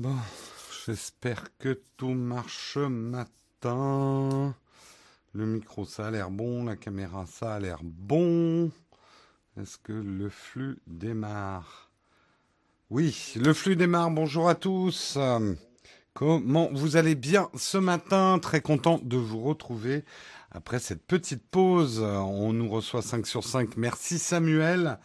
[0.00, 0.16] Bon,
[0.86, 4.54] j'espère que tout marche matin.
[5.34, 6.64] Le micro, ça a l'air bon.
[6.64, 8.70] La caméra, ça a l'air bon.
[9.60, 11.90] Est-ce que le flux démarre?
[12.88, 14.10] Oui, le flux démarre.
[14.10, 15.18] Bonjour à tous.
[16.14, 18.38] Comment vous allez bien ce matin?
[18.40, 20.06] Très content de vous retrouver
[20.50, 22.00] après cette petite pause.
[22.00, 23.76] On nous reçoit 5 sur 5.
[23.76, 24.98] Merci Samuel.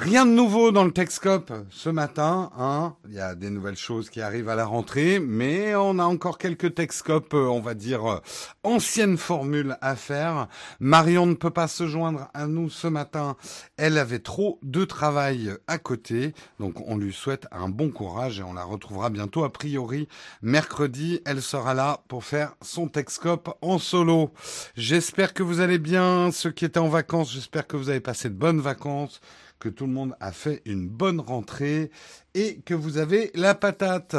[0.00, 2.52] Rien de nouveau dans le Texcope ce matin.
[2.56, 2.94] Hein.
[3.08, 6.38] Il y a des nouvelles choses qui arrivent à la rentrée, mais on a encore
[6.38, 8.20] quelques Texcopes, euh, on va dire, euh,
[8.62, 10.46] anciennes formules à faire.
[10.78, 13.36] Marion ne peut pas se joindre à nous ce matin.
[13.76, 18.44] Elle avait trop de travail à côté, donc on lui souhaite un bon courage et
[18.44, 19.42] on la retrouvera bientôt.
[19.42, 20.06] A priori,
[20.42, 24.30] mercredi, elle sera là pour faire son Texcope en solo.
[24.76, 27.32] J'espère que vous allez bien, ceux qui étaient en vacances.
[27.32, 29.20] J'espère que vous avez passé de bonnes vacances
[29.58, 31.90] que tout le monde a fait une bonne rentrée
[32.34, 34.16] et que vous avez la patate.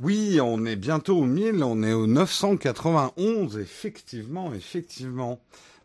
[0.00, 5.40] Oui, on est bientôt au 1000, on est au 991, effectivement, effectivement.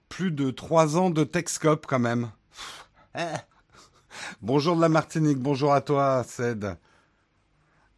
[0.10, 2.32] Plus de trois ans de Texcop quand même.
[4.42, 6.76] bonjour de la Martinique, bonjour à toi, Ced,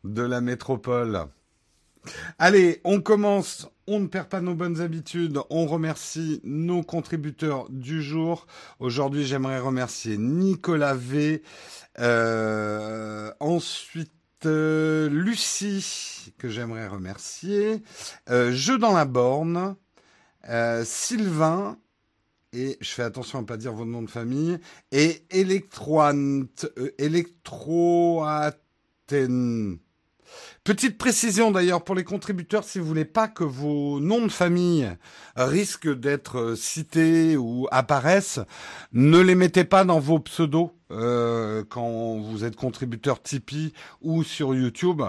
[0.03, 1.27] de la métropole.
[2.39, 3.67] Allez, on commence.
[3.87, 5.39] On ne perd pas nos bonnes habitudes.
[5.49, 8.47] On remercie nos contributeurs du jour.
[8.79, 11.43] Aujourd'hui, j'aimerais remercier Nicolas V.
[11.99, 14.11] Euh, ensuite,
[14.45, 17.83] euh, Lucie, que j'aimerais remercier.
[18.29, 19.75] Euh, Jeu dans la borne.
[20.83, 21.77] Sylvain.
[22.53, 24.57] Et je fais attention à ne pas dire vos noms de famille.
[24.91, 26.45] Et Electroant.
[26.97, 29.79] Electroaten.
[30.63, 34.87] Petite précision d'ailleurs pour les contributeurs, si vous voulez pas que vos noms de famille
[35.35, 38.39] risquent d'être euh, cités ou apparaissent,
[38.93, 44.53] ne les mettez pas dans vos pseudos euh, quand vous êtes contributeur Tipeee ou sur
[44.53, 45.01] YouTube.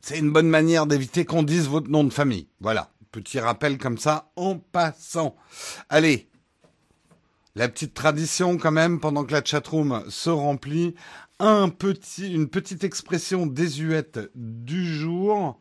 [0.00, 2.48] C'est une bonne manière d'éviter qu'on dise votre nom de famille.
[2.60, 5.36] Voilà, petit rappel comme ça en passant.
[5.88, 6.28] Allez,
[7.56, 10.94] la petite tradition quand même, pendant que la chatroom se remplit,
[11.38, 15.60] un petit, une petite expression désuète du jour.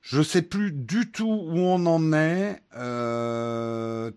[0.00, 2.62] Je sais plus du tout où on en est.
[2.76, 4.10] Euh...